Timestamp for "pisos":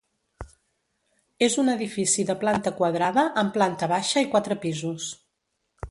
4.65-5.11